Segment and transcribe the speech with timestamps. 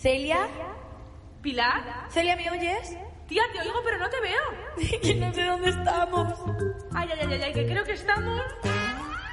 [0.00, 0.48] Celia,
[1.42, 2.08] ¿Pilar?
[2.08, 2.96] Celia, ¿me oyes?
[3.28, 4.40] Tía, te oigo, pero no te veo.
[5.02, 6.38] Que no sé dónde estamos.
[6.94, 8.40] Ay, ay, ay, ay, que creo que estamos...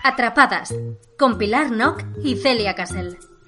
[0.03, 0.75] Atrapadas,
[1.17, 3.17] con Pilar Nock y Celia Casel.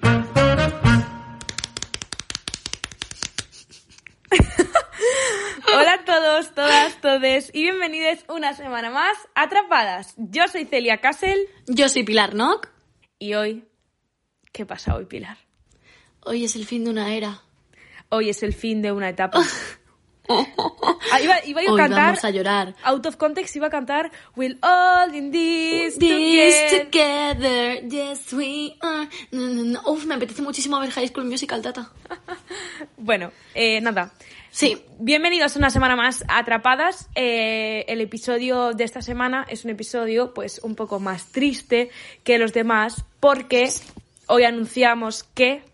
[5.74, 10.14] Hola a todos, todas, todes y bienvenidos una semana más a Atrapadas.
[10.16, 12.70] Yo soy Celia Castle Yo soy Pilar Nock.
[13.18, 13.66] y hoy...
[14.52, 15.36] ¿Qué pasa hoy, Pilar?
[16.24, 17.42] Hoy es el fin de una era.
[18.08, 19.42] Hoy es el fin de una etapa.
[21.12, 22.04] Ah, iba, iba a Hoy cantar...
[22.04, 22.76] vamos a llorar.
[22.84, 26.84] Out of context iba a cantar We'll all in this, This together.
[26.84, 29.08] together, yes we are.
[29.32, 29.80] No, no, no.
[29.90, 31.90] Uf, me apetece muchísimo ver High School Musical, tata.
[32.96, 34.12] Bueno, eh, nada.
[34.52, 37.08] Sí, Bienvenidos una semana más a Atrapadas.
[37.16, 41.90] Eh, el episodio de esta semana es un episodio pues un poco más triste
[42.22, 43.68] que los demás porque
[44.28, 45.64] hoy anunciamos que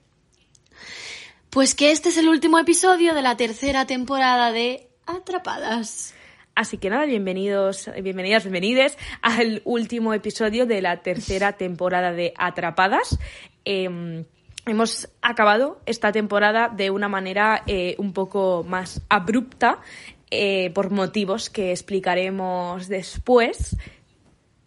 [1.51, 6.15] pues que este es el último episodio de la tercera temporada de Atrapadas.
[6.55, 13.19] Así que nada, bienvenidos, bienvenidas, bienvenides al último episodio de la tercera temporada de Atrapadas.
[13.65, 14.25] Eh,
[14.67, 19.81] hemos acabado esta temporada de una manera eh, un poco más abrupta
[20.31, 23.77] eh, por motivos que explicaremos después.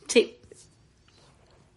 [0.08, 0.39] Sí.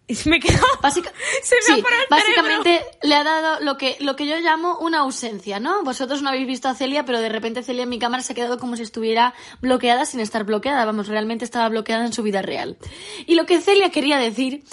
[0.05, 0.65] Y me he quedado...
[0.81, 4.99] Básica- Se me sí, básicamente le ha dado lo que, lo que yo llamo una
[4.99, 5.81] ausencia, ¿no?
[5.83, 8.35] Vosotros no habéis visto a Celia, pero de repente Celia en mi cámara se ha
[8.35, 10.83] quedado como si estuviera bloqueada sin estar bloqueada.
[10.85, 12.77] Vamos, realmente estaba bloqueada en su vida real.
[13.25, 14.63] Y lo que Celia quería decir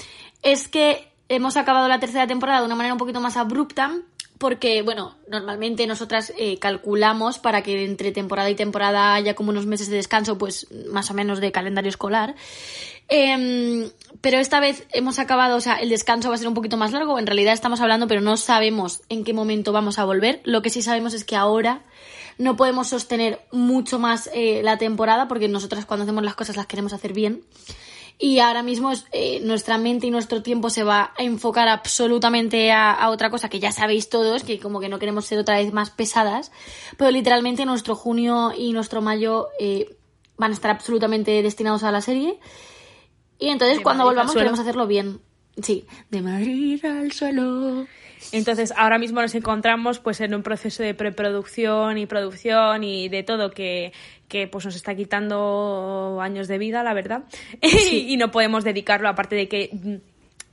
[0.43, 3.93] es que hemos acabado la tercera temporada de una manera un poquito más abrupta.
[4.41, 9.67] Porque, bueno, normalmente nosotras eh, calculamos para que entre temporada y temporada haya como unos
[9.67, 12.35] meses de descanso, pues más o menos de calendario escolar.
[13.09, 13.91] Em,
[14.23, 16.93] pero esta vez hemos acabado, o sea, el descanso va a ser un poquito más
[16.93, 17.19] largo.
[17.19, 20.41] En realidad estamos hablando, pero no sabemos en qué momento vamos a volver.
[20.45, 21.83] Lo que sí sabemos es que ahora
[22.39, 26.65] no podemos sostener mucho más eh, la temporada porque nosotras cuando hacemos las cosas las
[26.65, 27.43] queremos hacer bien.
[28.23, 32.93] Y ahora mismo eh, nuestra mente y nuestro tiempo se va a enfocar absolutamente a,
[32.93, 35.73] a otra cosa que ya sabéis todos, que como que no queremos ser otra vez
[35.73, 36.53] más pesadas.
[36.99, 39.97] Pero literalmente nuestro junio y nuestro mayo eh,
[40.37, 42.39] van a estar absolutamente destinados a la serie.
[43.39, 45.23] Y entonces De cuando Madrid volvamos queremos hacerlo bien.
[45.63, 47.87] Sí, de Madrid al suelo.
[48.33, 53.23] Entonces, ahora mismo nos encontramos pues en un proceso de preproducción y producción y de
[53.23, 53.93] todo que,
[54.29, 57.25] que pues nos está quitando años de vida, la verdad.
[57.93, 59.97] y no podemos dedicarlo, aparte de que mm,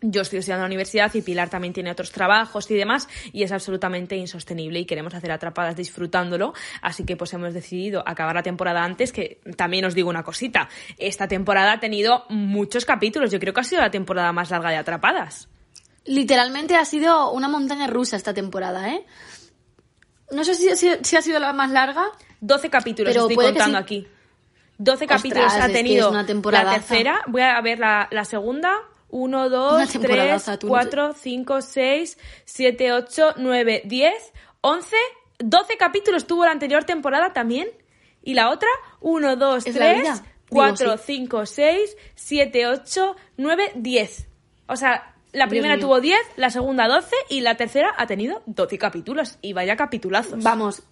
[0.01, 3.43] yo estoy estudiando en la universidad y Pilar también tiene otros trabajos y demás, y
[3.43, 8.43] es absolutamente insostenible y queremos hacer atrapadas disfrutándolo, así que pues hemos decidido acabar la
[8.43, 13.39] temporada antes, que también os digo una cosita, esta temporada ha tenido muchos capítulos, yo
[13.39, 15.49] creo que ha sido la temporada más larga de atrapadas.
[16.07, 19.05] Literalmente ha sido una montaña rusa esta temporada, ¿eh?
[20.31, 22.05] No sé si, si- si ha sido la más larga.
[22.41, 23.83] 12 capítulos Pero estoy contando sí.
[23.83, 24.07] aquí.
[24.77, 26.25] 12 Ostras, capítulos ha tenido la
[26.71, 27.21] tercera.
[27.27, 28.73] Voy a ver la, la segunda.
[29.09, 34.13] 1, Una 2, 3, temporadaza, tú no 4, 5, 6, 7, 8, 9, 10,
[34.61, 34.95] 11,
[35.39, 37.69] 12 capítulos tuvo la anterior temporada también.
[38.21, 38.67] Y la otra,
[38.99, 40.13] 1, 2, Es la 3, vida.
[40.13, 41.03] Digo, 4, sí.
[41.05, 44.27] 5, 6, 7, 8, 9, 10.
[44.67, 48.77] O sea, la primera tuvo 10, la segunda 12 y la tercera ha tenido 12
[48.77, 49.37] capítulos.
[49.41, 50.43] Y vaya capitulazos.
[50.43, 50.83] Vamos,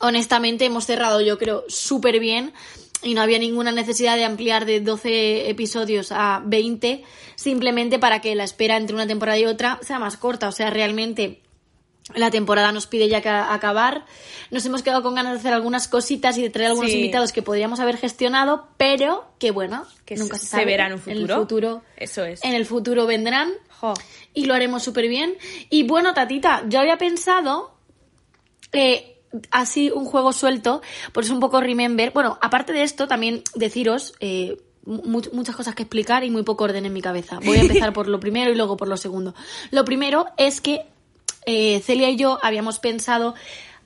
[0.00, 2.52] honestamente hemos cerrado yo creo súper bien
[3.02, 7.04] y no había ninguna necesidad de ampliar de 12 episodios a 20
[7.36, 10.48] simplemente para que la espera entre una temporada y otra sea más corta.
[10.48, 11.42] O sea, realmente
[12.14, 14.04] la temporada nos pide ya que acabar.
[14.50, 16.98] Nos hemos quedado con ganas de hacer algunas cositas y de traer algunos Sí.
[16.98, 20.64] invitados que podríamos haber gestionado, pero que bueno, Que nunca se- se, se sabe.
[20.66, 21.34] verá en un futuro.
[21.34, 21.82] el futuro.
[21.96, 22.44] Eso es.
[22.44, 23.50] En el futuro vendrán
[23.80, 23.94] Jo.
[24.34, 25.34] y lo haremos súper bien.
[25.68, 27.72] Y bueno, Tatita, yo había pensado
[28.72, 29.18] eh,
[29.50, 30.82] así un juego suelto,
[31.12, 32.12] por eso un poco remember.
[32.12, 36.64] Bueno, aparte de esto, también deciros eh, mu- muchas cosas que explicar y muy poco
[36.64, 37.38] orden en mi cabeza.
[37.44, 39.34] Voy a empezar por lo primero y luego por lo segundo.
[39.70, 40.86] Lo primero es que
[41.46, 43.34] eh, Celia y yo habíamos pensado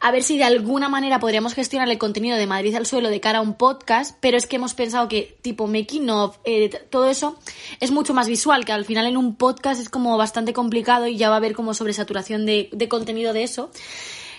[0.00, 3.20] a ver si de alguna manera podríamos gestionar el contenido de Madrid al suelo de
[3.20, 7.08] cara a un podcast, pero es que hemos pensado que tipo making of, eh, todo
[7.08, 7.38] eso
[7.80, 11.18] es mucho más visual, que al final en un podcast es como bastante complicado y
[11.18, 13.70] ya va a haber como sobresaturación de, de contenido de eso.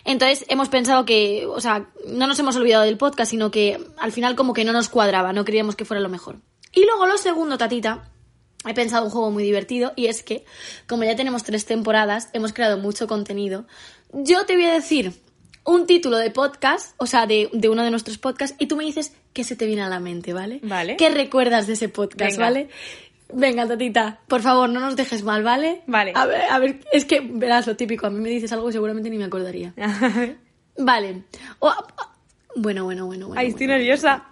[0.03, 4.11] Entonces hemos pensado que, o sea, no nos hemos olvidado del podcast, sino que al
[4.11, 6.37] final como que no nos cuadraba, no queríamos que fuera lo mejor.
[6.73, 8.10] Y luego lo segundo, Tatita,
[8.67, 10.45] he pensado un juego muy divertido y es que,
[10.87, 13.65] como ya tenemos tres temporadas, hemos creado mucho contenido.
[14.13, 15.13] Yo te voy a decir
[15.63, 18.83] un título de podcast, o sea, de, de uno de nuestros podcasts, y tú me
[18.83, 20.59] dices qué se te viene a la mente, ¿vale?
[20.63, 20.97] Vale.
[20.97, 22.43] ¿Qué recuerdas de ese podcast, Venga.
[22.45, 22.69] ¿vale?
[23.33, 25.83] Venga, Tatita, por favor, no nos dejes mal, ¿vale?
[25.87, 26.11] Vale.
[26.15, 28.73] A ver, a ver, es que verás lo típico, a mí me dices algo y
[28.73, 29.73] seguramente ni me acordaría.
[30.77, 31.23] Vale.
[31.59, 31.73] O-
[32.55, 33.39] bueno, bueno, bueno, bueno.
[33.39, 33.77] Ay, estoy bueno.
[33.77, 34.25] nerviosa.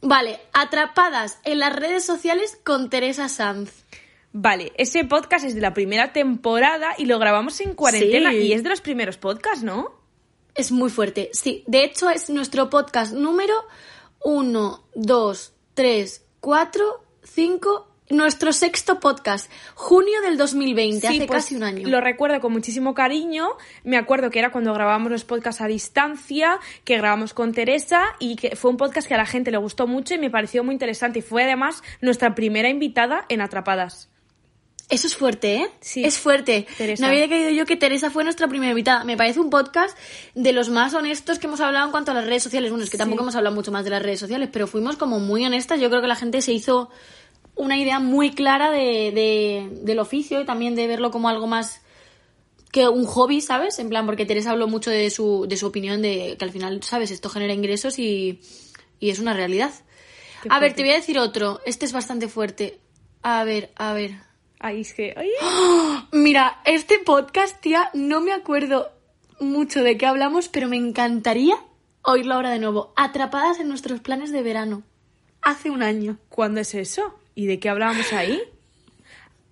[0.00, 3.84] Vale, atrapadas en las redes sociales con Teresa Sanz.
[4.32, 8.36] Vale, ese podcast es de la primera temporada y lo grabamos en cuarentena Sí.
[8.38, 9.92] y es de los primeros podcasts, ¿no?
[10.54, 11.64] Es muy fuerte, sí.
[11.66, 13.54] De hecho, es nuestro podcast número
[14.22, 17.87] 1, 2, 3, 4, 5.
[18.10, 21.86] Nuestro sexto podcast, junio del 2020, hace pues, casi un año.
[21.88, 23.48] Lo recuerdo con muchísimo cariño.
[23.84, 28.36] Me acuerdo que era cuando grabábamos los podcasts a distancia, que grabamos con Teresa y
[28.36, 30.72] que fue un podcast que a la gente le gustó mucho y me pareció muy
[30.72, 31.18] interesante.
[31.18, 34.08] Y fue además nuestra primera invitada en Atrapadas.
[34.88, 35.70] Eso es fuerte, ¿eh?
[35.80, 36.02] Sí.
[36.02, 36.66] Es fuerte.
[36.78, 37.04] Teresa.
[37.04, 39.04] No había creído yo que Teresa fue nuestra primera invitada.
[39.04, 39.96] Me parece un podcast
[40.34, 42.70] de los más honestos que hemos hablado en cuanto a las redes sociales.
[42.70, 45.20] Bueno, es que tampoco hemos hablado mucho más de las redes sociales, pero fuimos como
[45.20, 45.78] muy honestas.
[45.78, 46.88] Yo creo que la gente se hizo
[47.58, 51.82] una idea muy clara de, de- del oficio y también de verlo como algo más
[52.72, 53.78] que un hobby, ¿sabes?
[53.78, 56.82] En plan, porque Teresa habló mucho de su, de su opinión de que al final,
[56.82, 57.10] ¿sabes?
[57.10, 58.40] Esto genera ingresos y,
[59.00, 59.72] y es una realidad.
[60.42, 61.60] Qué A ver, te voy a decir otro.
[61.66, 62.78] Este es bastante fuerte.
[63.22, 64.12] A ver, a ver.
[64.60, 65.14] Ay, es que.
[65.16, 65.30] ay.
[66.12, 68.90] Mira, este podcast, tía, no me acuerdo
[69.40, 71.56] mucho de qué hablamos, pero me encantaría
[72.02, 72.92] oírlo ahora de nuevo.
[72.96, 74.82] Atrapadas en nuestros planes de verano.
[75.42, 76.18] Hace un año.
[76.28, 77.14] ¿Cuándo es eso?
[77.38, 78.42] ¿Y de qué hablábamos ahí?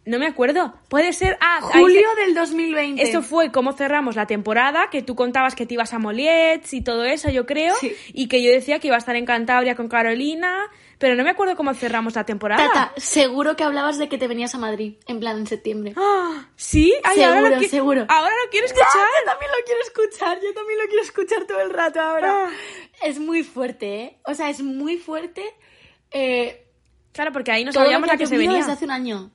[0.05, 0.75] No me acuerdo.
[0.89, 1.39] Puede ser.
[1.41, 3.01] Ah, Julio se- del 2020.
[3.01, 6.81] Eso fue cómo cerramos la temporada, que tú contabas que te ibas a Moliets y
[6.83, 7.95] todo eso, yo creo, Sí.
[8.13, 10.69] y que yo decía que iba a estar en Cantabria con Carolina,
[10.99, 12.67] pero no me acuerdo cómo cerramos la temporada.
[12.67, 15.93] Tata, seguro que hablabas de que te venías a Madrid, en plan en septiembre.
[15.97, 16.93] Ah, ¿Sí?
[17.05, 18.07] Ay, ahora Seguro, lo qui- seguro.
[18.09, 18.89] Ahora lo quiero escuchar.
[18.97, 22.47] Ah, yo también lo quiero escuchar, yo también lo quiero escuchar todo el rato ahora.
[22.47, 22.51] Ah.
[23.05, 24.19] Es muy fuerte, ¿eh?
[24.25, 25.45] O sea, es muy fuerte.
[26.13, 26.63] Eh,
[27.17, 28.59] Claro, porque ahí no todo sabíamos la que se venía.
[28.59, 29.31] desde hace un año.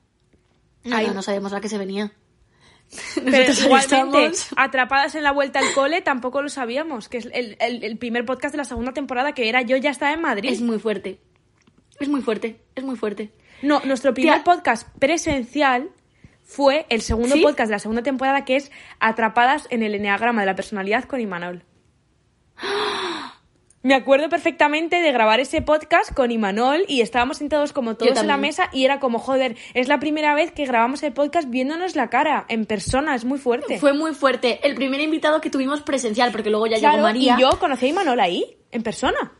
[0.84, 1.08] No, Ay.
[1.08, 2.12] no, no sabemos la que se venía.
[3.14, 7.56] Pero ahí igualmente, atrapadas en la vuelta al cole, tampoco lo sabíamos, que es el,
[7.60, 10.50] el- el primer podcast de la segunda temporada que era Yo ya estaba en Madrid.
[10.50, 11.20] Es muy fuerte.
[12.00, 13.32] Es muy fuerte, es muy fuerte.
[13.62, 14.44] No, nuestro primer Tía.
[14.44, 15.90] podcast presencial
[16.44, 17.42] fue el segundo ¿Sí?
[17.42, 21.20] podcast de la segunda temporada que es Atrapadas en el Enneagrama de la Personalidad con
[21.20, 21.64] Imanol.
[23.84, 28.28] Me acuerdo perfectamente de grabar ese podcast con Imanol y estábamos sentados como todos en
[28.28, 31.96] la mesa y era como, joder, es la primera vez que grabamos el podcast viéndonos
[31.96, 33.80] la cara, en persona, es muy fuerte.
[33.80, 34.60] Fue muy fuerte.
[34.62, 37.34] El primer invitado que tuvimos presencial, porque luego ya Claro, llegó María.
[37.36, 39.32] y yo conocí a Imanol ahí, en persona.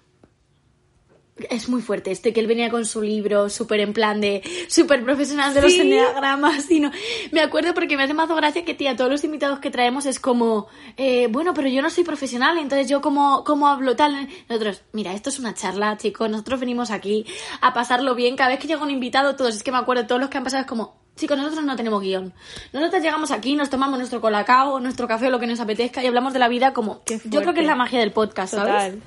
[1.49, 5.02] Es muy fuerte este que él venía con su libro, súper en plan de súper
[5.02, 5.81] profesional de los Sí.
[5.81, 6.70] enneagramas.
[6.70, 6.90] Y no.
[7.31, 10.20] Me acuerdo porque me hace más gracia que, tía, todos los invitados que traemos es
[10.20, 10.69] como,
[10.99, 14.29] eh, bueno, pero yo no soy profesional, entonces yo como, como hablo tal.
[14.49, 17.25] Nosotros, mira, esto es una charla, chicos, nosotros venimos aquí
[17.62, 18.37] a pasarlo bien.
[18.37, 20.44] Cada vez que llega un invitado, todos, es que me acuerdo, todos los que han
[20.44, 22.35] pasado es como, chicos, nosotros no tenemos guion.
[22.75, 26.06] Nosotros llegamos aquí, nos tomamos nuestro colacao, nuestro café o lo que nos apetezca y
[26.06, 28.73] hablamos de la vida como, yo creo que es la magia del podcast, ¿sabes?
[29.00, 29.02] Total.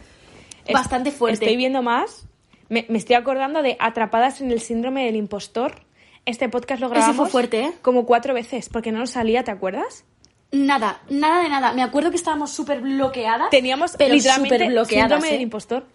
[0.73, 1.45] Bastante fuerte.
[1.45, 2.27] Estoy viendo más.
[2.69, 5.85] Me, me estoy acordando de Atrapadas en el síndrome del impostor.
[6.25, 7.73] Este podcast lo Ese grabamos fue fuerte, ¿eh?
[7.81, 10.05] como cuatro veces porque no nos salía, ¿te acuerdas?
[10.51, 11.73] Nada, nada de nada.
[11.73, 13.49] Me acuerdo que estábamos súper bloqueadas.
[13.49, 15.31] Teníamos pero literalmente síndrome ¿eh?
[15.31, 15.85] del impostor.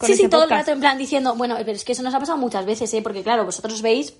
[0.00, 2.14] Con Sí, sí, todo el rato en plan diciendo, bueno, pero es que eso nos
[2.14, 3.02] ha pasado muchas veces, ¿eh?
[3.02, 4.14] Porque claro, vosotros veis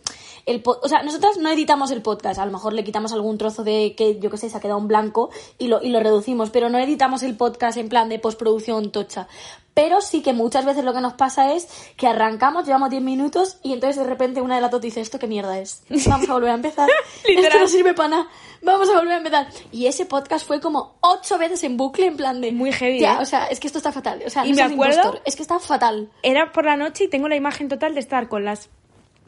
[0.44, 3.38] el po- o sea, nosotras no editamos el podcast, a lo mejor le quitamos algún
[3.38, 6.00] trozo de que yo qué sé, se ha quedado en blanco y lo, y lo
[6.00, 9.26] reducimos, pero no editamos el podcast en plan de postproducción tocha.
[9.72, 13.58] Pero sí que muchas veces lo que nos pasa es que arrancamos, llevamos 10 minutos
[13.62, 15.82] y entonces de repente una de las dos dice, ¿esto qué mierda es?
[16.06, 16.88] Vamos a volver a empezar.
[17.24, 18.28] Esto no sirve para nada.
[18.62, 19.46] Vamos a volver a empezar.
[19.72, 22.50] Y ese podcast fue como ocho veces en bucle en plan de...
[22.52, 23.18] Muy heavy, "Tía, ¿eh?
[23.20, 24.22] O sea, es que esto está fatal.
[24.26, 26.10] O sea, Y no me seas acuerdo- impostor, es que está fatal.
[26.22, 28.68] Era por la noche y tengo la imagen total de estar con las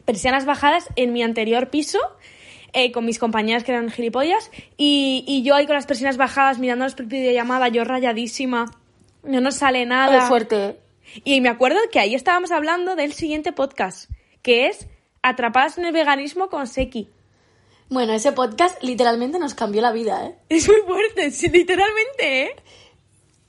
[0.05, 1.99] persianas bajadas en mi anterior piso.
[2.75, 6.57] eh, con mis compañeras que eran gilipollas y, y yo ahí con las persianas bajadas
[6.57, 8.65] mirándonos por videollamada, yo rayadísima,
[9.23, 10.19] no nos sale nada.
[10.19, 10.79] Muy fuerte.
[11.23, 14.09] Y me acuerdo que ahí estábamos hablando del siguiente podcast,
[14.41, 14.87] que es
[15.21, 17.09] Atrapadas en el veganismo con Seki.
[17.89, 20.35] Bueno, ese podcast literalmente nos cambió la vida, ¿eh?
[20.49, 22.55] Es muy fuerte, sí, literalmente, ¿eh?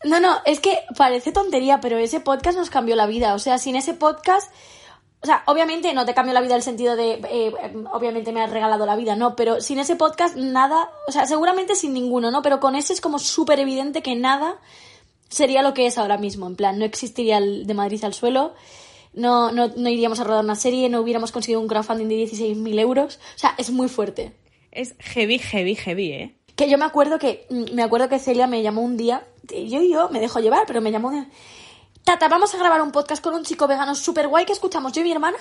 [0.05, 3.35] No, no, es que parece tontería, pero ese podcast nos cambió la vida.
[3.35, 4.53] O sea, sin ese podcast.
[5.23, 7.15] O sea, obviamente no te cambió la vida el sentido de.
[7.29, 7.55] eh,
[7.91, 10.91] obviamente me has regalado la vida, no, pero sin ese podcast nada.
[11.09, 12.43] O sea, seguramente sin ninguno, ¿no?
[12.43, 14.59] Pero con ese es como súper evidente que nada
[15.29, 16.47] sería lo que es ahora mismo.
[16.47, 18.55] En plan, no existiría el de Madrid al suelo.
[19.13, 22.81] No, no, no iríamos a rodar una serie, no hubiéramos conseguido un crowdfunding de 16.000
[22.81, 23.21] euros.
[23.37, 24.33] O sea, es muy fuerte.
[24.73, 26.35] Es heavy, heavy, heavy, ¿eh?
[26.57, 29.83] Que yo me acuerdo que mm, me acuerdo que Celia me llamó un día, yo
[29.83, 31.13] y yo me dejo llevar, pero me llamó
[32.05, 35.01] Tata, vamos a grabar un podcast con un chico vegano súper guay que escuchamos yo
[35.01, 35.39] y mi hermana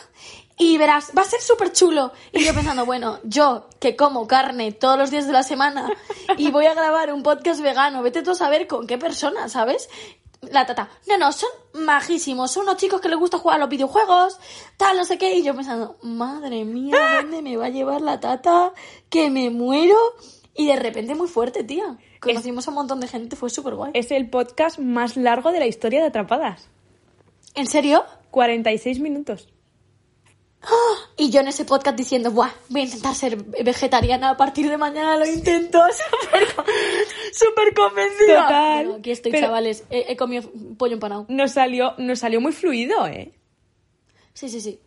[0.58, 2.14] y verás, va a ser súper chulo.
[2.32, 5.92] Y yo pensando, bueno, yo que como carne todos los días de la semana
[6.38, 9.90] y voy a grabar un podcast vegano, vete tú a saber con qué persona, ¿sabes?
[10.40, 13.70] La tata, no, no, son majísimos, son unos chicos que les gusta jugar a los
[13.70, 14.40] videojuegos,
[14.78, 15.36] tal, no sé qué.
[15.36, 18.72] Y yo pensando, madre mía, ¿dónde me va a llevar la tata?
[19.10, 19.98] Que me muero.
[20.56, 21.98] Y de repente muy fuerte, tía.
[22.24, 23.92] Conocimos a un montón de gente, fue súper guay.
[23.94, 26.70] Es el podcast más largo de la historia de Atrapadas.
[27.56, 28.04] ¿En serio?
[28.32, 29.50] 46 minutos.
[31.18, 34.78] Y yo en ese podcast diciendo, Buah, voy a intentar ser vegetariana a partir de
[34.78, 35.80] mañana, lo intento.
[36.22, 36.48] Súper
[37.34, 38.44] súper convencida.
[38.44, 38.96] Total.
[39.00, 39.84] Aquí estoy, Pero- chavales.
[39.90, 41.26] He, he comido pollo empanado.
[41.28, 43.34] Nos salió, nos salió muy fluido, ¿eh?
[44.34, 44.80] Sí, sí, sí.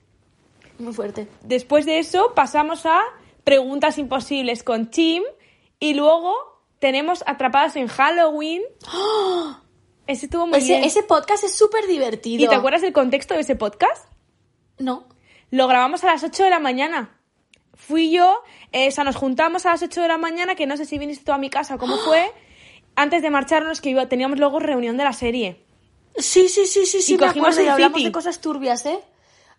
[0.79, 1.29] Muy fuerte.
[1.43, 3.01] Después de eso pasamos a
[3.45, 5.23] preguntas imposibles con Tim
[5.79, 8.63] y luego tenemos Atrapadas en Halloween.
[10.07, 10.85] Ese estuvo muy Ese, bien.
[10.85, 12.45] ese podcast es súper divertido.
[12.45, 14.07] ¿Y te acuerdas del contexto de ese podcast?
[14.79, 15.09] No.
[15.51, 17.19] Lo grabamos a las 8 de la mañana.
[17.75, 18.41] Fui yo,
[18.73, 20.99] eh, o sea, nos juntamos a las 8 de la mañana, que no sé si
[20.99, 22.31] viniste tú a mi casa o cómo fue,
[22.95, 25.65] antes de marcharnos, que iba- teníamos luego reunión de la serie.
[26.17, 27.15] Sí, sí, sí, sí, sí.
[27.15, 28.07] Y me cogimos acuerdo, y el hablamos City.
[28.09, 29.01] de cosas turbias, ¿eh?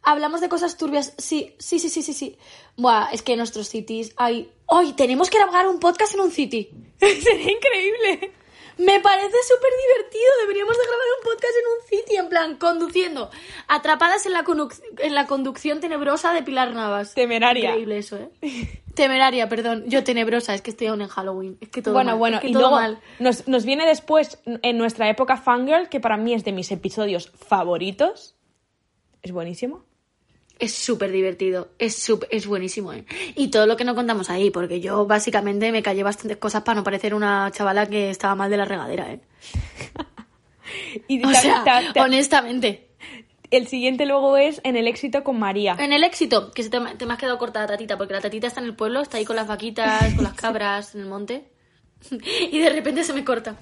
[0.04, 1.14] Hablamos de cosas turbias.
[1.18, 2.38] Sí, sí, sí, sí, sí, sí.
[2.78, 4.52] Buah, es que nuestros cities hay...
[4.66, 6.70] ¡Hoy tenemos que grabar un podcast en un city!
[7.00, 8.34] Sería increíble.
[8.78, 10.32] Me parece súper divertido.
[10.42, 13.32] Deberíamos de grabar un podcast en un city, en plan, conduciendo.
[13.68, 14.46] Atrapadas en la,
[15.00, 17.16] en la conducción tenebrosa de Pilar Navas.
[17.16, 17.72] Temeraria.
[17.72, 18.82] Increíble eso, ¿eh?
[18.94, 19.86] Temeraria, perdón.
[19.88, 21.58] Yo tenebrosa, es que estoy aún en Halloween.
[21.60, 23.00] Es que todo bueno, mal, bueno, es que y todo luego mal.
[23.20, 27.32] nos, nos viene después en nuestra época fangirl, que para mí es de mis episodios
[27.36, 28.36] favoritos.
[29.24, 29.87] Es buenísimo.
[30.60, 33.06] Es súper divertido, es, sup- es buenísimo, ¿eh?
[33.36, 36.76] Y todo lo que no contamos ahí, porque yo básicamente me callé bastantes cosas para
[36.78, 39.20] no parecer una chavala que estaba mal de la regadera, ¿eh?
[41.08, 42.88] Y O ta- sea, ta- ta- honestamente.
[43.52, 45.76] el siguiente luego es en el éxito con María.
[45.80, 48.22] En el éxito, que se te, te me has quedado corta la tatita, porque la
[48.22, 51.08] tatita está en el pueblo, está ahí con las vaquitas, con las cabras en el
[51.08, 51.48] monte.
[52.52, 53.56] Y de repente se me corta.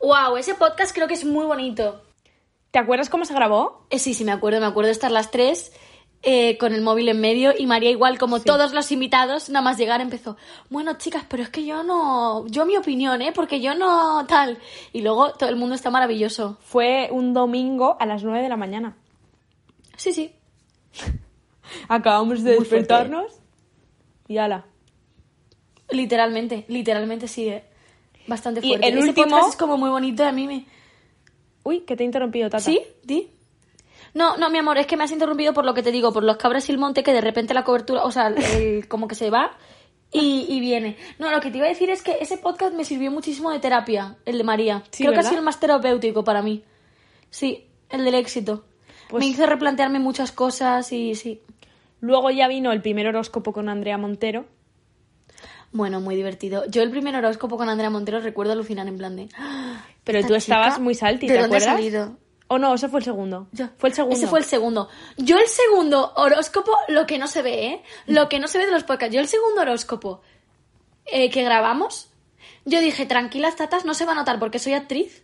[0.00, 0.36] ¡Wow!
[0.38, 2.02] Ese podcast creo que es muy bonito.
[2.70, 3.86] ¿Te acuerdas cómo se grabó?
[3.90, 5.72] Eh, sí, sí, me acuerdo, me acuerdo de estar las tres
[6.22, 9.78] eh, con el móvil en medio y María igual como todos los invitados, nada más
[9.78, 10.36] llegar empezó,
[10.68, 13.32] bueno chicas, pero es que yo no, yo mi opinión, ¿eh?
[13.34, 14.58] Porque yo no tal.
[14.92, 16.58] Y luego todo el mundo está maravilloso.
[16.60, 18.96] Fue un domingo a las 9 de la mañana.
[19.96, 20.32] Sí, sí.
[21.88, 22.76] Acabamos de Muy fuerte.
[22.76, 23.32] despertarnos
[24.28, 24.66] y ala.
[25.90, 27.64] Literalmente, literalmente sí, ¿eh?
[28.26, 28.88] Bastante Y fuerte.
[28.88, 30.66] el Ese último- es como muy bonito y a mí me...
[31.64, 32.62] Uy, que te he interrumpido, Tata.
[32.62, 32.80] ¿Sí?
[33.02, 33.28] ¿Di?
[34.14, 36.24] No, no, mi amor, es que me has interrumpido por lo que te digo, por
[36.24, 39.14] los cabras y el monte, que de repente la cobertura, o sea, el- como que
[39.14, 39.52] se va
[40.12, 40.96] y, y viene.
[41.18, 43.60] No, lo que te iba a decir es que ese podcast me sirvió muchísimo de
[43.60, 44.82] terapia, el de María.
[44.90, 46.64] Sí, Creo que ha sido el más terapéutico para mí.
[47.30, 48.64] Sí, el del éxito.
[49.08, 51.42] Pues- Me hizo replantearme muchas cosas y sí.
[52.00, 54.46] Luego ya vino el primer horóscopo con Andrea Montero.
[55.72, 56.64] Bueno, muy divertido.
[56.66, 59.28] Yo el primer horóscopo con Andrea Montero recuerdo alucinar en plan de...
[59.38, 61.76] "Ah, Pero tú estabas muy salty, ¿de ¿te dónde ha acuerdas?
[61.76, 62.16] salido?
[62.52, 63.46] O no, ese fue el segundo.
[63.52, 63.68] Yo.
[63.78, 64.16] Fue el segundo.
[64.16, 64.88] Ese fue el segundo.
[65.16, 67.82] Yo el segundo horóscopo, lo que no se ve, ¿eh?
[68.06, 69.14] Lo que no se ve de los podcasts.
[69.14, 70.20] Yo el segundo horóscopo
[71.06, 72.10] eh, que grabamos,
[72.64, 75.22] yo dije, tranquilas, tatas, no se va a notar porque soy actriz,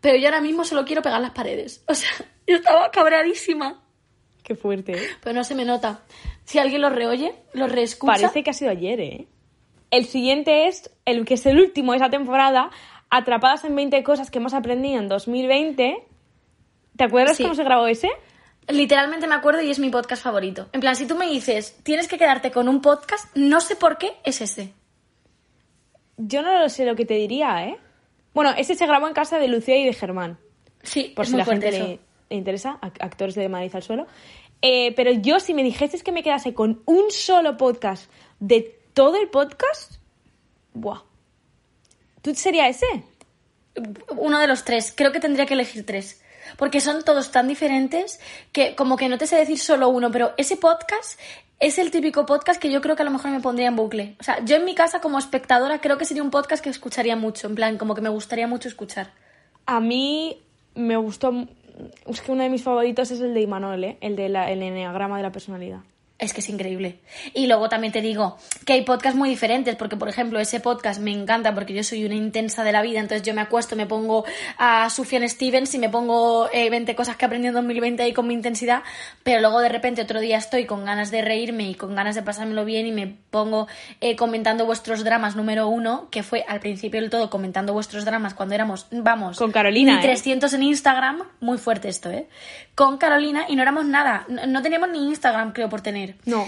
[0.00, 1.84] pero yo ahora mismo solo quiero pegar las paredes.
[1.88, 2.08] O sea,
[2.46, 3.82] yo estaba cabreadísima,
[4.42, 5.08] Qué fuerte, ¿eh?
[5.22, 6.00] pero no se me nota.
[6.44, 8.14] Si alguien lo reoye, lo reescucha...
[8.14, 9.28] Parece que ha sido ayer, ¿eh?
[9.90, 12.70] El siguiente es, el que es el último de esa temporada,
[13.14, 16.02] Atrapadas en 20 cosas que hemos aprendido en 2020.
[16.96, 17.42] ¿Te acuerdas Sí.
[17.42, 18.08] cómo se grabó ese?
[18.68, 20.68] Literalmente me acuerdo y es mi podcast favorito.
[20.72, 23.98] En plan, si tú me dices, tienes que quedarte con un podcast, no sé por
[23.98, 24.72] qué es ese.
[26.16, 27.78] Yo no lo sé lo que te diría, ¿eh?
[28.34, 30.38] Bueno, ese se grabó en casa de Lucía y de Germán.
[30.82, 34.06] Sí, por es si muy la gente le, interesa, ac- actores de Madrid al suelo.
[34.60, 39.16] Eh, pero yo, si me dijeses que me quedase con un solo podcast de todo
[39.20, 39.94] el podcast,
[40.72, 41.00] ¡buah!
[42.22, 42.86] ¿Tú sería ese?
[44.16, 44.92] Uno de los tres.
[44.96, 46.22] Creo que tendría que elegir tres.
[46.56, 48.20] Porque son todos tan diferentes
[48.52, 51.18] que como que no te sé decir solo uno, pero ese podcast
[51.60, 54.16] es el típico podcast que yo creo que a lo mejor me pondría en bucle.
[54.18, 57.14] O sea, yo en mi casa como espectadora creo que sería un podcast que escucharía
[57.14, 59.12] mucho, en plan, como que me gustaría mucho escuchar.
[59.64, 60.42] A mí
[60.74, 61.46] me gustó.
[62.06, 63.98] Es que uno de mis favoritos es el de Imanol, ¿eh?
[64.00, 65.80] el del el enneagrama de la personalidad.
[66.22, 67.00] Es que es increíble.
[67.34, 71.00] Y luego también te digo que hay podcasts muy diferentes, porque por ejemplo ese podcast
[71.00, 73.86] me encanta porque yo soy una intensa de la vida, entonces yo me acuesto, me
[73.86, 74.24] pongo
[74.56, 78.28] a Sufjan Stevens y me pongo eh, 20 cosas que aprendí en 2020 ahí con
[78.28, 78.84] mi intensidad,
[79.24, 82.22] pero luego de repente otro día estoy con ganas de reírme y con ganas de
[82.22, 83.66] pasármelo bien y me pongo
[84.00, 88.34] eh, comentando vuestros dramas número uno, que fue al principio del todo comentando vuestros dramas
[88.34, 90.02] cuando éramos, vamos, Con Carolina, ni ¿eh?
[90.02, 92.28] 300 en Instagram, muy fuerte esto, ¿eh?
[92.76, 96.11] Con Carolina y no éramos nada, no, no teníamos ni Instagram creo por tener.
[96.24, 96.46] No,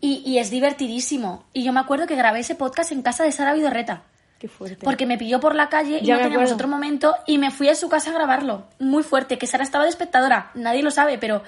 [0.00, 1.44] Y, y es divertidísimo.
[1.52, 4.02] Y yo me acuerdo que grabé ese podcast en casa de Sara Vidorreta.
[4.38, 4.84] qué fuerte.
[4.84, 6.54] Porque me pilló por la calle y Ya no teníamos acuerdo.
[6.54, 8.66] otro momento y me fui a su casa a grabarlo.
[8.78, 10.50] Muy fuerte, que Sara estaba de espectadora.
[10.54, 11.42] Nadie lo sabe, pero...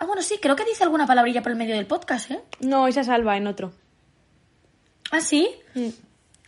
[0.00, 2.40] Ah, bueno, sí, creo que dice alguna palabrilla por el medio del podcast, ¿eh?
[2.60, 3.72] No, esa salva en otro.
[5.12, 5.48] ¿Ah, sí?
[5.74, 5.88] Mm.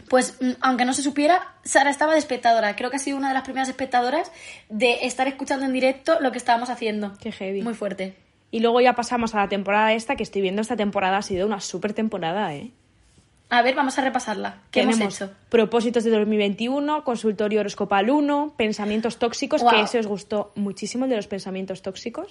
[0.09, 2.75] Pues, mm, aunque no se supiera, Sara estaba de espectadora.
[2.75, 4.31] Creo que ha sido una de las primeras espectadoras
[4.69, 7.13] de estar escuchando en directo lo que estábamos haciendo.
[7.21, 7.63] Qué heavy.
[7.63, 8.17] Muy fuerte.
[8.51, 11.47] Y luego ya pasamos a la temporada esta, que estoy viendo esta temporada, ha sido
[11.47, 12.71] una super temporada, ¿eh?
[13.49, 14.59] A ver, vamos a repasarla.
[14.73, 15.33] ¿Qué Tenemos hemos hecho?
[15.51, 21.17] propósitos de 2021, consultorio horoscopal 1, pensamientos tóxicos, que ese os gustó muchísimo, el de
[21.17, 22.27] los pensamientos tóxicos.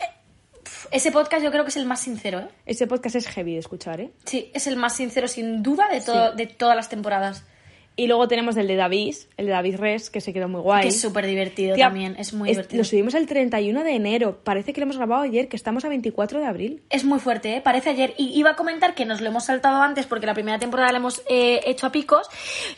[0.91, 2.47] Ese podcast yo creo que es el más sincero, ¿eh?
[2.65, 4.11] Ese podcast es heavy de escuchar, ¿eh?
[4.25, 6.37] Sí, es el más sincero sin duda de, todo, Sí.
[6.37, 7.43] de todas las temporadas.
[7.97, 10.81] Y luego tenemos el de David, el de David Res, que se quedó muy guay.
[10.81, 12.79] Que es súper divertido Tía, también, es muy es- divertido.
[12.79, 14.39] Lo subimos el 31 de enero.
[14.43, 16.83] Parece que lo hemos grabado ayer, que estamos a 24 de abril.
[16.89, 17.61] Es muy fuerte, ¿eh?
[17.61, 18.13] Parece ayer.
[18.17, 20.97] Y iba a comentar que nos lo hemos saltado antes porque la primera temporada la
[20.97, 22.27] hemos eh, hecho a picos,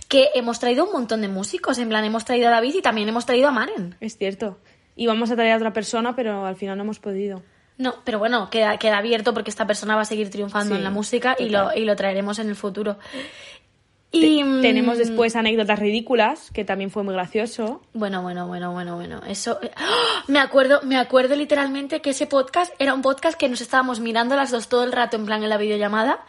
[0.08, 1.80] que hemos traído un montón de músicos.
[1.80, 3.96] En plan, hemos traído a David y también hemos traído a Maren.
[4.00, 4.60] Es cierto.
[4.96, 7.42] Y vamos a traer a otra persona, pero al final no hemos podido.
[7.80, 10.84] No, pero bueno, queda, queda abierto porque esta persona va a seguir triunfando Sí, en
[10.84, 12.98] la música y lo, y lo traeremos en el futuro.
[14.12, 17.82] Y mm, tenemos después anécdotas ridículas, que también fue muy gracioso.
[17.94, 19.22] Bueno, bueno, bueno, bueno, bueno.
[19.28, 19.60] Eso.
[19.76, 20.24] ¡Ah!
[20.28, 24.36] Me acuerdo, me acuerdo literalmente que ese podcast era un podcast que nos estábamos mirando
[24.36, 26.24] las dos todo el rato, en plan en la videollamada,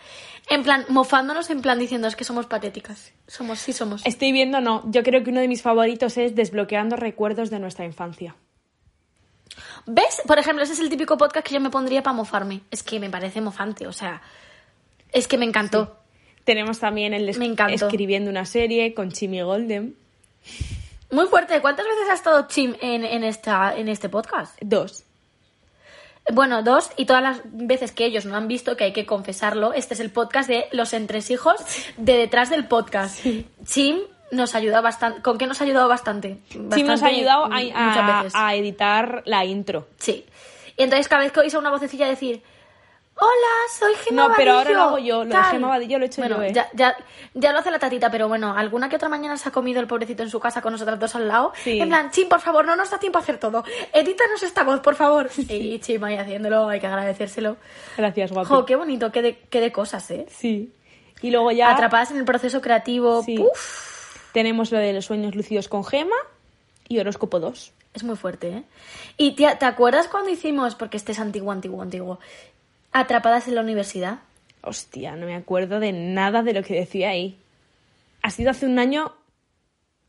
[0.48, 3.12] en plan mofándonos, en plan diciendo es que somos patéticas.
[3.26, 4.04] Somos, sí somos.
[4.04, 4.82] Estoy viendo, no.
[4.90, 8.34] Yo creo que uno de mis favoritos es Desbloqueando recuerdos de nuestra infancia.
[9.86, 10.22] ¿Ves?
[10.26, 12.62] Por ejemplo, ese es el típico podcast que yo me pondría para mofarme.
[12.70, 14.20] Es que me parece mofante, o sea,
[15.12, 15.98] es que me encantó.
[16.48, 17.74] Tenemos también el Me encantó.
[17.86, 19.94] escribiendo una serie con Chimi Golden.
[21.10, 21.60] Muy fuerte.
[21.60, 24.56] ¿Cuántas veces ha estado Chim en, en, esta, en este podcast?
[24.62, 25.04] Dos.
[26.32, 29.74] Bueno, dos, y todas las veces que ellos no han visto, que hay que confesarlo,
[29.74, 31.56] este es el podcast de los entresijos
[31.98, 33.22] de detrás del podcast.
[33.66, 33.98] Chim
[34.30, 35.20] nos ha ayudado bastante.
[35.20, 36.38] ¿Con qué nos ha ayudado bastante?
[36.48, 39.86] Chim nos ha Bastante, ayudado a, a- a editar la intro.
[39.98, 40.24] Sí.
[40.78, 42.42] Y entonces cada vez que oís a una vocecilla decir,
[43.20, 45.50] hola, soy Gemma No, pero ahora Vadillo", lo hago yo, lo de tal.
[45.52, 46.52] Gemma Vadillo lo he hecho bueno, yo, ¿eh?
[46.52, 46.96] Ya, ya,
[47.34, 49.86] ya lo hace la tatita, pero bueno, alguna que otra mañana se ha comido el
[49.86, 51.52] pobrecito en su casa con nosotras dos al lado.
[51.62, 51.80] Sí.
[51.80, 53.64] En plan, Chim, por favor, no nos da tiempo a hacer todo.
[53.92, 55.28] Edítanos esta voz, por favor.
[55.36, 57.56] Y Chim ahí haciéndolo, hay que agradecérselo.
[57.96, 58.48] Gracias, guapo.
[58.48, 60.26] Jo, qué bonito, qué de, qué de cosas, ¿eh?
[60.30, 60.72] Sí.
[61.20, 63.22] Y luego ya Atrapadas en el proceso creativo.
[63.22, 63.38] Sí.
[63.38, 66.16] Uf, tenemos lo de los sueños lúcidos con Gema
[66.88, 67.72] y Horóscopo 2.
[67.94, 68.62] es muy fuerte, ¿eh?
[69.16, 72.20] Y tía, ¿te acuerdas cuando hicimos, porque este es antiguo, antiguo, antiguo,
[72.98, 74.18] Atrapadas en la universidad?
[74.62, 77.38] Hostia, no me acuerdo de nada de lo que decía ahí.
[78.22, 79.14] Ha sido hace un año.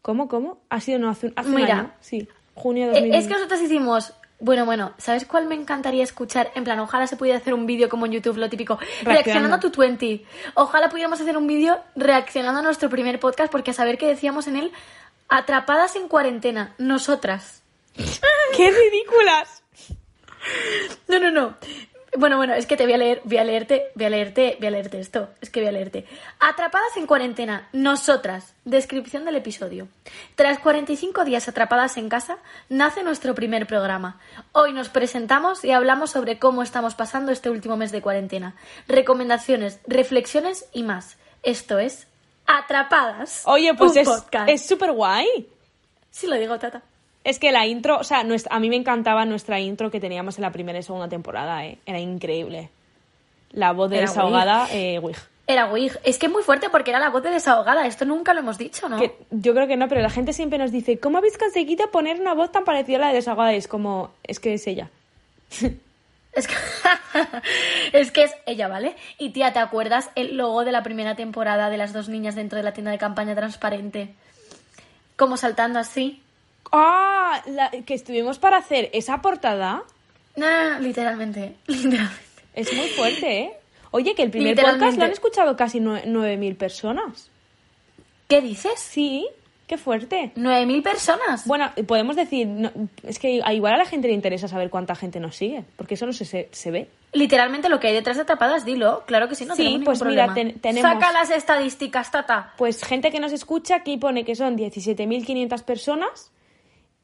[0.02, 0.58] ¿Cómo, cómo?
[0.70, 1.80] Ha sido no hace un, hace un Mira.
[1.80, 1.92] año.
[2.02, 3.18] Sí, junio de Eh, 2020.
[3.20, 4.14] Es que nosotros hicimos.
[4.40, 6.50] Bueno, bueno, ¿sabes cuál me encantaría escuchar?
[6.56, 8.80] En plan, ojalá se pudiera hacer un vídeo como en YouTube, lo típico.
[9.04, 10.24] Reaccionando a tu 20.
[10.56, 14.48] Ojalá pudiéramos hacer un vídeo reaccionando a nuestro primer podcast, porque a saber qué decíamos
[14.48, 14.72] en él,
[15.28, 17.62] atrapadas en cuarentena, nosotras.
[18.58, 19.62] ¡Qué ridículas!
[21.10, 21.56] No, no, no.
[22.18, 24.68] Bueno, bueno, es que te voy a leer, voy a leerte, voy a leerte, voy
[24.68, 25.30] a leerte esto.
[25.42, 26.06] Es que voy a leerte.
[26.40, 28.56] Atrapadas en cuarentena, nosotras.
[28.66, 29.88] Descripción del episodio.
[30.36, 34.20] Tras 45 días atrapadas en casa, nace nuestro primer programa.
[34.54, 38.56] Hoy nos presentamos y hablamos sobre cómo estamos pasando este último mes de cuarentena.
[38.88, 41.18] Recomendaciones, reflexiones y más.
[41.44, 42.08] Esto es
[42.48, 43.44] Atrapadas.
[43.46, 44.50] Oye, pues un es podcast.
[44.50, 45.48] es súper guay.
[46.10, 46.82] Sí lo digo, Tata.
[47.30, 50.38] Es que la intro, o sea, nuestra- a mí me encantaba nuestra intro que teníamos
[50.38, 51.78] en la primera y segunda temporada, ¿eh?
[51.86, 52.70] Era increíble.
[53.52, 55.16] La voz de Era desahogada, eh, Wig.
[55.46, 55.98] Era Wig.
[56.04, 57.86] Es que es muy fuerte porque era la voz de desahogada.
[57.86, 59.00] Esto nunca lo hemos dicho, ¿no?
[59.00, 62.20] Que yo creo que no, pero la gente siempre nos dice, ¿cómo habéis conseguido poner
[62.20, 63.54] una voz tan parecida a la de desahogada?
[63.54, 64.90] Y es como, es que es ella.
[66.32, 66.54] Es que,
[67.94, 68.96] es que es ella, ¿vale?
[69.18, 72.58] Y tía, ¿te acuerdas el logo de la primera temporada de las dos niñas dentro
[72.58, 74.14] de la tienda de campaña transparente?
[75.16, 76.22] Como saltando así.
[76.72, 77.42] ¡Ah!
[77.48, 79.84] la- que estuvimos para hacer esa portada.
[80.36, 82.20] No, no, no, literalmente, literalmente.
[82.54, 83.54] Es muy fuerte, ¿eh?
[83.92, 87.30] Oye, que el primer podcast lo han escuchado casi nue- 9.000 personas.
[88.28, 88.80] ¿Qué dices?
[88.80, 89.28] Sí,
[89.66, 90.32] qué fuerte.
[90.36, 91.48] ¿9.000 personas?
[91.48, 92.72] Bueno, podemos decir, no,
[93.04, 95.96] es que a- igual a la gente le interesa saber cuánta gente nos sigue, porque
[95.96, 96.88] eso no se, se, ve.
[97.14, 99.04] Literalmente lo que hay detrás de atrapadas, dilo.
[99.08, 100.52] Claro que sí, no Sí, tenemos pues ningún mira, problema.
[100.52, 102.54] ten- tenemos- Saca las estadísticas, tata.
[102.58, 106.30] Pues gente que nos escucha, aquí pone que son 17.500 personas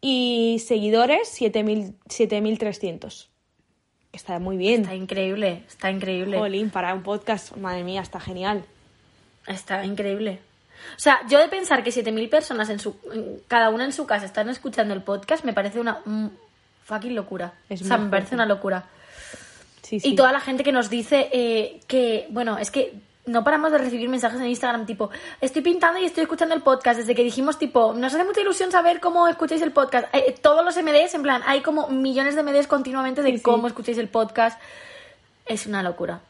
[0.08, 3.28] y seguidores 7.000 7.300.
[4.14, 4.82] Está muy bien.
[4.82, 6.38] Está increíble, está increíble.
[6.38, 8.64] Jolín, para un podcast, madre mía, está genial.
[9.48, 10.40] Está increíble.
[10.96, 14.06] O sea, yo de pensar que 7.000 personas, en su, en- cada una en su
[14.06, 16.28] casa, están escuchando el podcast, me parece una mm,
[16.84, 17.54] fucking locura.
[17.68, 18.86] Es o sea, me parece una locura.
[19.82, 20.10] Sí, sí.
[20.10, 22.94] Y toda la gente que nos dice eh, que, bueno, es que
[23.26, 25.10] no paramos de recibir mensajes en Instagram tipo,
[25.42, 27.00] estoy pintando y estoy escuchando el podcast.
[27.00, 30.08] Desde que dijimos tipo, nos hace mucha ilusión saber cómo escucháis el podcast.
[30.14, 33.44] Eh, todos los MDs, en plan, hay como millones de MDs continuamente de Sí, sí.
[33.44, 34.60] cómo escucháis el podcast.
[35.46, 36.22] Es una locura.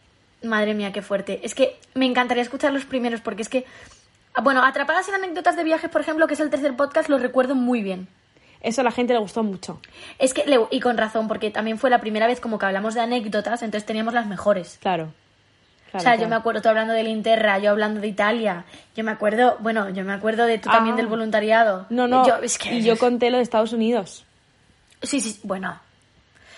[0.43, 1.39] Madre mía, qué fuerte.
[1.43, 3.65] Es que me encantaría escuchar los primeros porque es que,
[4.43, 7.55] bueno, Atrapadas en anécdotas de viajes, por ejemplo, que es el tercer podcast, lo recuerdo
[7.55, 8.07] muy bien.
[8.61, 9.79] Eso a la gente le gustó mucho.
[10.17, 13.01] Es que, y con razón, porque también fue la primera vez como que hablamos de
[13.01, 14.77] anécdotas, entonces teníamos las mejores.
[14.81, 15.13] Claro.
[15.97, 19.11] O sea, yo me acuerdo tú hablando de Linterra, yo hablando de Italia, yo me
[19.11, 20.97] acuerdo, bueno, yo me acuerdo de tú también Ah.
[20.97, 21.85] del voluntariado.
[21.89, 22.25] No, no.
[22.27, 24.25] Yo, es que, Y yo conté lo de Estados Unidos.
[25.01, 25.79] Sí, sí, bueno,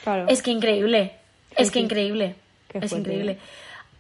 [0.04, 0.26] Claro.
[0.28, 1.18] es que increíble,
[1.56, 2.36] es Sí, que increíble,
[2.70, 3.40] Qué es fuerte, increíble.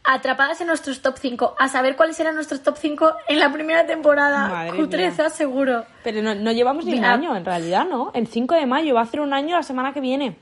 [0.09, 3.85] Atrapadas en nuestros top 5, a saber cuáles eran nuestros top 5 en la primera
[3.85, 5.85] temporada, Madre Cutreza, seguro.
[6.03, 8.11] Pero no, no llevamos ni un año, en realidad, ¿no?
[8.13, 10.37] El 5 de mayo va a hacer un año la semana que viene.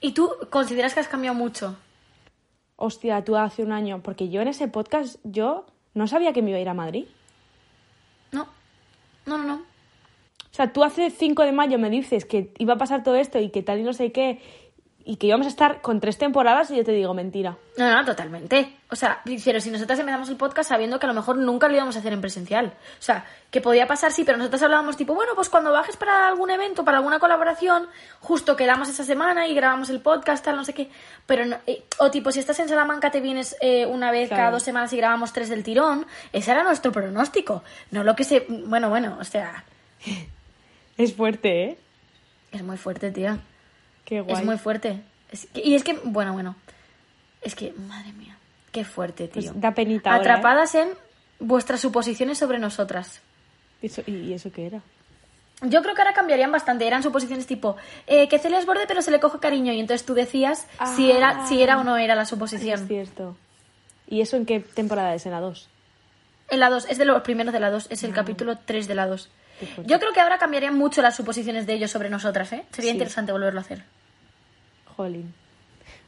[0.00, 1.76] ¿Y tú consideras que has cambiado mucho?
[2.82, 4.00] Hostia, tú hace un año.
[4.02, 7.04] Porque yo en ese podcast, yo no sabía que me iba a ir a Madrid.
[8.32, 8.48] No,
[9.26, 9.54] no, no, no.
[9.54, 13.38] O sea, tú hace 5 de mayo me dices que iba a pasar todo esto
[13.38, 14.40] y que tal y no sé qué,
[15.10, 17.56] y que íbamos a estar con tres temporadas y yo te digo mentira.
[17.76, 18.76] No, no, totalmente.
[18.90, 21.74] O sea, pero si nosotras empezamos el podcast sabiendo que a lo mejor nunca lo
[21.74, 22.66] íbamos a hacer en presencial.
[22.66, 26.28] O sea, que podía pasar, sí, pero nosotras hablábamos tipo, bueno, pues cuando bajes para
[26.28, 27.88] algún evento, para alguna colaboración,
[28.20, 30.88] justo quedamos esa semana y grabamos el podcast, tal, no sé qué.
[31.26, 34.40] Pero, no- eh, o tipo, si estás en Salamanca, te vienes eh, una vez Claro.
[34.42, 36.06] cada dos semanas y grabamos tres del tirón.
[36.32, 37.64] Ese era nuestro pronóstico.
[37.90, 38.46] No lo que se.
[38.48, 39.64] Bueno, bueno, o sea,
[40.96, 41.78] Es fuerte, ¿eh?
[42.52, 43.38] es muy fuerte, tía.
[44.10, 44.36] Qué guay.
[44.40, 45.00] Es muy fuerte.
[45.32, 46.56] Es que- y es que, bueno, bueno.
[47.40, 48.36] Es que, madre mía,
[48.72, 49.52] qué fuerte, tío.
[49.52, 50.30] Pues da penita ahora, ¿eh?
[50.32, 50.88] Atrapadas en
[51.38, 53.22] vuestras suposiciones sobre nosotras.
[53.80, 54.82] ¿Y eso, y eso qué era?
[55.62, 56.86] Yo creo que ahora cambiarían bastante.
[56.86, 59.72] Eran suposiciones tipo eh, que Celia es borde, pero se le coge cariño.
[59.72, 61.16] Y entonces tú decías si, Ah.
[61.16, 62.86] era, si era o no era la Es suposición.
[62.88, 63.36] cierto.
[64.08, 65.24] ¿Y eso en qué temporada es?
[65.26, 65.68] ¿En la 2?
[66.48, 68.94] En la 2, es de los primeros de la 2, es el capítulo 3 de
[68.96, 69.30] la 2.
[69.30, 69.56] Ah.
[69.60, 69.90] Qué fuerte.
[69.92, 72.64] Yo creo que ahora cambiarían mucho las suposiciones de ellos sobre nosotras, ¿eh?
[72.72, 72.96] Sería Sí.
[72.96, 73.84] interesante volverlo a hacer.
[75.00, 75.32] Jolín.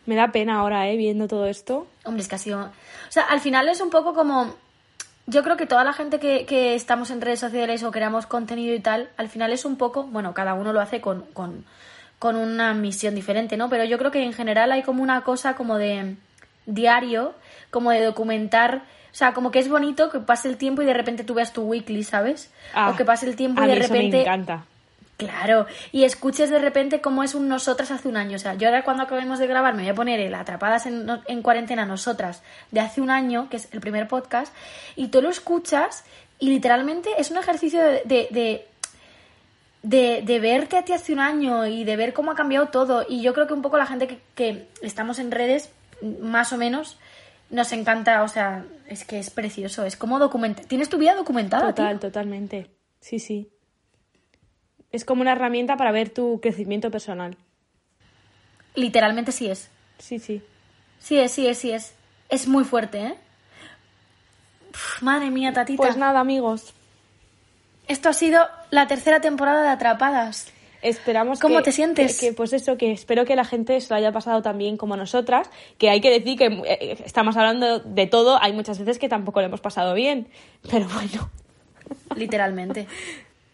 [0.04, 0.96] Me da pena ahora, ¿eh?
[0.96, 1.86] Viendo todo esto.
[2.04, 2.60] Hombre, es que ha sido...
[2.60, 4.54] O sea, al final es un poco como...
[5.26, 8.74] Yo creo que toda la gente que, que estamos en redes sociales o creamos contenido
[8.74, 10.02] y tal, al final es un poco...
[10.02, 11.64] Bueno, cada uno lo hace con, con,
[12.18, 13.70] con una misión diferente, ¿no?
[13.70, 16.16] Pero yo creo que en general hay como una cosa como de
[16.66, 17.34] diario,
[17.70, 18.82] como de documentar...
[19.12, 21.52] O sea, como que es bonito que pase el tiempo y de repente tú veas
[21.52, 22.50] tu weekly, ¿sabes?
[22.74, 24.16] Ah, o que pase el tiempo y de mí eso repente...
[24.16, 24.64] me encanta.
[25.24, 28.36] Claro, y escuches de repente cómo es un nosotras hace un año.
[28.36, 31.06] O sea, yo ahora cuando acabemos de grabar me voy a poner el Atrapadas en,
[31.26, 34.54] en cuarentena nosotras de hace un año, que es el primer podcast,
[34.96, 36.04] y tú lo escuchas
[36.38, 38.66] y literalmente es un ejercicio de, de, de,
[39.82, 43.04] de- de verte a ti hace un año y de ver cómo ha cambiado todo.
[43.08, 45.70] Y yo creo que un poco la gente que, que estamos en redes,
[46.20, 46.98] más o menos,
[47.50, 50.64] nos encanta, o sea, es que es precioso, es como documentar.
[50.64, 52.70] Tienes tu vida documentada, Total, totalmente.
[53.00, 53.50] Sí, sí.
[54.92, 57.36] Es como una herramienta para ver tu crecimiento personal.
[58.74, 59.70] Literalmente sí es.
[59.98, 60.42] Sí, sí.
[60.98, 61.94] Sí es, sí es, sí es.
[62.28, 63.14] Es muy fuerte, ¿eh?
[64.70, 65.82] Uf, madre mía, tatita.
[65.82, 66.72] Pues nada, amigos.
[67.88, 70.52] Esto ha sido la tercera temporada de Atrapadas.
[70.80, 72.18] Esperamos ¿Cómo que- te sientes?
[72.18, 74.76] Que, que, pues eso, que espero que la gente se lo haya pasado tan bien
[74.76, 78.98] como nosotras, que hay que decir que eh, estamos hablando de todo, hay muchas veces
[78.98, 80.28] que tampoco lo hemos pasado bien,
[80.70, 81.30] pero bueno.
[82.16, 82.86] Literalmente.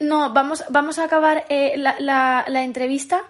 [0.00, 3.22] No, vamos, vamos a acabar eh, la, la- la entrevista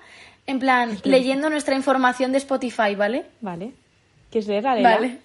[0.47, 3.27] en plan leyendo nuestra información de Spotify, ¿vale?
[3.41, 3.73] Vale.
[4.31, 4.95] ¿Quieres leer, Adela?
[4.97, 5.19] Vale.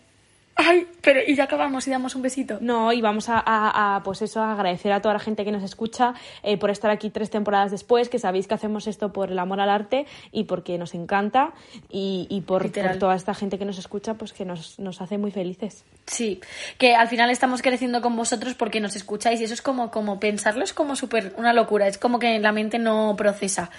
[0.55, 2.59] Ay, pero y ya acabamos y damos un besito.
[2.61, 5.51] No, y vamos a, a- a, pues eso, a agradecer a toda la gente que
[5.51, 6.13] nos escucha
[6.43, 9.59] eh, por estar aquí tres temporadas después, que sabéis que hacemos esto por el amor
[9.61, 11.53] al arte y porque nos encanta
[11.89, 12.61] y, y por
[12.99, 15.85] toda esta gente que nos escucha, pues que nos, nos hace muy felices.
[16.05, 16.39] Sí,
[16.77, 20.19] que al final estamos creciendo con vosotros porque nos escucháis y eso es como, como
[20.19, 23.71] pensarlo, es como súper una locura, es como que la mente no procesa.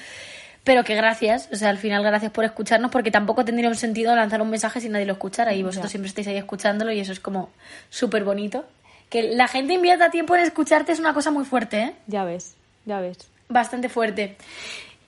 [0.65, 4.15] Pero que gracias, o sea, al final gracias por escucharnos porque tampoco tendría un sentido
[4.17, 7.13] lanzar un mensaje si nadie lo escuchara y vosotros siempre estáis ahí escuchándolo y eso
[7.13, 7.51] es como
[7.91, 8.65] súper bonito.
[9.11, 11.95] Que la gente invierta tiempo en escucharte es una cosa muy fuerte, ¿eh?
[12.07, 13.19] Ya ves, ya ves.
[13.49, 14.37] Bastante fuerte.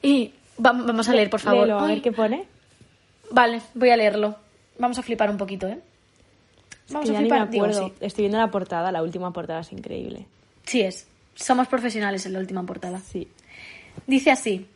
[0.03, 1.63] Y va- vamos a leer, por favor.
[1.67, 2.45] Léelo, a ver qué pone.
[3.31, 4.37] Vale, voy a leerlo.
[4.79, 5.79] Vamos a flipar un poquito, ¿eh?
[6.91, 7.93] Vamos Que a flipar, digo, sí.
[8.01, 10.27] Estoy viendo la portada, la última portada es increíble.
[10.65, 11.09] Sí es.
[11.35, 13.01] Somos profesionales en la última portada.
[13.01, 13.27] Sí.
[14.07, 14.67] Dice así.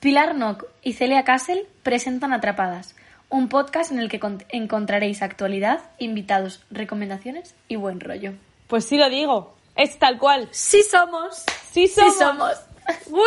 [0.00, 2.94] Pilar Nock y Celia Castle presentan Atrapadas,
[3.28, 8.32] un podcast en el que con- encontraréis actualidad, invitados, recomendaciones y buen rollo.
[8.66, 9.54] Pues sí lo digo.
[9.76, 10.48] Es tal cual.
[10.52, 11.44] ¡Sí somos!
[11.70, 12.12] Sí somos.
[12.14, 12.52] ¡Sí somos!
[13.10, 13.20] ¡Uy!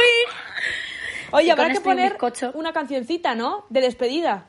[1.32, 2.52] Oye, Y habrá que un poner bizcocho.
[2.56, 3.66] una cancioncita, ¿no?
[3.70, 4.46] De despedida.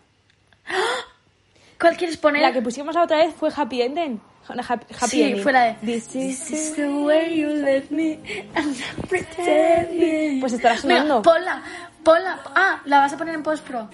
[1.80, 2.42] ¿Cuál quieres poner?
[2.42, 4.20] La que pusimos la otra vez fue Happy Ending.
[4.46, 5.42] Happy, happy sí, Ending.
[5.42, 5.72] fuera de...
[5.80, 8.18] This is- the way you let me
[8.54, 10.40] I'm not pretending.
[10.40, 11.22] Pues estará sonando.
[11.22, 11.62] Ponla,
[12.04, 12.38] ponla.
[12.54, 13.88] Ah, la vas a poner en post-pro.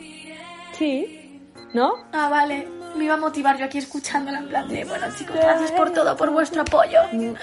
[0.77, 1.41] Sí.
[1.73, 1.95] ¿No?
[2.13, 2.69] Ah, vale.
[2.97, 6.17] Me iba a motivar yo aquí escuchándola en plan de, bueno chicos, gracias por todo,
[6.17, 6.99] por vuestro apoyo.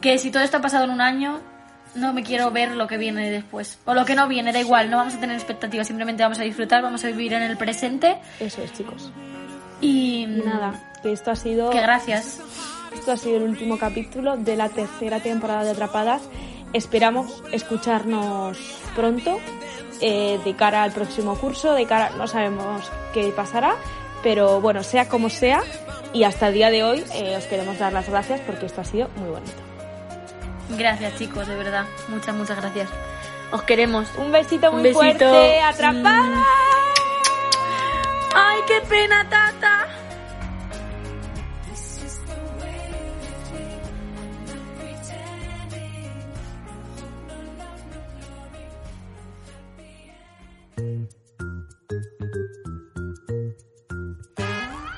[0.00, 1.40] que si todo esto ha pasado en un año,
[1.96, 3.78] no me quiero ver lo que viene después.
[3.84, 6.42] O lo que no viene, da igual, no vamos a tener expectativas, simplemente vamos a
[6.42, 8.18] disfrutar, vamos a vivir en el presente.
[8.38, 9.10] Eso es, chicos.
[9.80, 11.70] Y, Y nada, que esto ha sido...
[11.70, 12.38] Que gracias.
[12.94, 16.22] Esto ha sido el último capítulo de la tercera temporada de Atrapadas.
[16.72, 18.56] Esperamos escucharnos
[18.94, 19.38] pronto
[20.00, 23.74] eh, de cara al próximo curso, de cara, no sabemos qué pasará,
[24.22, 25.62] pero bueno, sea como sea,
[26.12, 28.84] y hasta el día de hoy eh, os queremos dar las gracias porque esto ha
[28.84, 29.52] sido muy bonito.
[30.70, 31.84] Gracias chicos, de verdad.
[32.08, 32.88] Muchas, muchas gracias.
[33.52, 34.08] Os queremos.
[34.16, 35.00] Un besito muy Un besito.
[35.00, 36.44] fuerte, atrapada.
[38.34, 39.88] ¡Ay, qué pena, tata!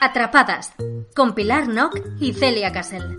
[0.04, 0.72] Atrapadas,
[1.14, 3.18] con Pilar Nock y Celia Casel.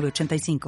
[0.09, 0.59] 906985.